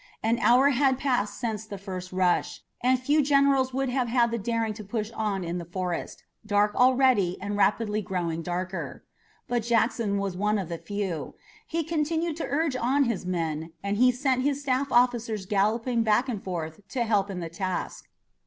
An 0.23 0.39
hour 0.39 0.71
had 0.71 0.97
passed 0.97 1.39
since 1.39 1.63
the 1.63 1.77
first 1.77 2.11
rush, 2.11 2.63
and 2.81 2.97
few 2.99 3.21
generals 3.21 3.71
would 3.71 3.89
have 3.89 4.07
had 4.07 4.31
the 4.31 4.39
daring 4.39 4.73
to 4.73 4.83
push 4.83 5.11
on 5.11 5.43
in 5.43 5.59
the 5.59 5.63
forest, 5.65 6.23
dark 6.43 6.73
already 6.73 7.37
and 7.39 7.55
rapidly 7.55 8.01
growing 8.01 8.41
darker. 8.41 9.05
But 9.47 9.61
Jackson 9.61 10.17
was 10.17 10.35
one 10.35 10.57
of 10.57 10.69
the 10.69 10.79
few. 10.79 11.35
He 11.67 11.83
continued 11.83 12.35
to 12.37 12.47
urge 12.47 12.75
on 12.75 13.03
his 13.03 13.27
men, 13.27 13.73
and 13.83 13.95
he 13.97 14.11
sent 14.11 14.41
his 14.41 14.59
staff 14.61 14.91
officers 14.91 15.45
galloping 15.45 16.01
back 16.01 16.27
and 16.27 16.43
forth 16.43 16.79
to 16.89 17.03
help 17.03 17.29
in 17.29 17.39
the 17.39 17.47
task. 17.49 18.09